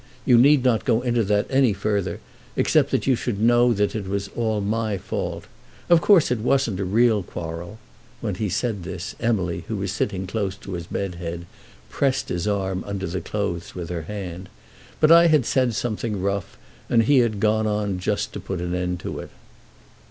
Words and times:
You 0.25 0.35
need 0.39 0.63
not 0.63 0.83
go 0.83 1.01
into 1.01 1.23
that 1.25 1.45
any 1.51 1.73
further, 1.73 2.21
except 2.55 2.89
that 2.89 3.05
you 3.05 3.15
should 3.15 3.39
know 3.39 3.71
that 3.71 3.93
it 3.95 4.07
was 4.07 4.29
all 4.35 4.59
my 4.59 4.97
fault. 4.97 5.45
Of 5.91 6.01
course 6.01 6.31
it 6.31 6.39
wasn't 6.39 6.79
a 6.79 6.83
real 6.85 7.21
quarrel," 7.21 7.77
when 8.19 8.33
he 8.33 8.49
said 8.49 8.81
this 8.81 9.13
Emily, 9.19 9.63
who 9.67 9.77
was 9.77 9.91
sitting 9.91 10.25
close 10.25 10.55
to 10.55 10.71
his 10.73 10.87
bed 10.87 11.13
head, 11.21 11.45
pressed 11.91 12.29
his 12.29 12.47
arm 12.47 12.83
under 12.87 13.05
the 13.05 13.21
clothes 13.21 13.75
with 13.75 13.89
her 13.89 14.01
hand, 14.09 14.49
"but 14.99 15.11
I 15.11 15.27
had 15.27 15.45
said 15.45 15.75
something 15.75 16.19
rough, 16.19 16.57
and 16.89 17.03
he 17.03 17.19
had 17.19 17.39
gone 17.39 17.67
on 17.67 17.99
just 17.99 18.33
to 18.33 18.39
put 18.39 18.59
an 18.59 18.73
end 18.73 18.99
to 19.01 19.19
it." 19.19 19.29